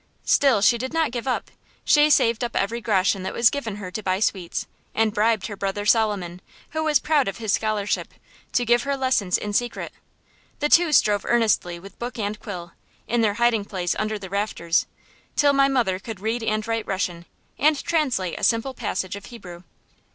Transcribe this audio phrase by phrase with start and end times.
[0.25, 1.51] Still she did not give up.
[1.85, 5.55] She saved up every groschen that was given her to buy sweets, and bribed her
[5.55, 8.11] brother Solomon, who was proud of his scholarship,
[8.53, 9.93] to give her lessons in secret.
[10.57, 12.71] The two strove earnestly with book and quill,
[13.07, 14.87] in their hiding place under the rafters,
[15.35, 17.27] till my mother could read and write Russian,
[17.59, 19.61] and translate a simple passage of Hebrew.